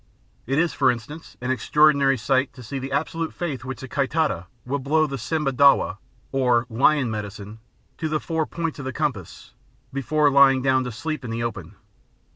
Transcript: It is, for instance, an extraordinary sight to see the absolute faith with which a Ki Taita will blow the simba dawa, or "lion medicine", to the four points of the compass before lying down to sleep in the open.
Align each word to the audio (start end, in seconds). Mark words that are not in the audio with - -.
It 0.47 0.57
is, 0.57 0.73
for 0.73 0.89
instance, 0.89 1.37
an 1.41 1.51
extraordinary 1.51 2.17
sight 2.17 2.53
to 2.53 2.63
see 2.63 2.79
the 2.79 2.91
absolute 2.91 3.35
faith 3.35 3.63
with 3.63 3.83
which 3.83 3.83
a 3.83 3.87
Ki 3.87 4.07
Taita 4.07 4.45
will 4.65 4.79
blow 4.79 5.05
the 5.05 5.19
simba 5.19 5.51
dawa, 5.53 5.99
or 6.31 6.65
"lion 6.71 7.11
medicine", 7.11 7.59
to 7.99 8.09
the 8.09 8.19
four 8.19 8.47
points 8.47 8.79
of 8.79 8.85
the 8.85 8.93
compass 8.93 9.53
before 9.93 10.31
lying 10.31 10.63
down 10.63 10.83
to 10.85 10.91
sleep 10.91 11.23
in 11.23 11.29
the 11.29 11.43
open. 11.43 11.75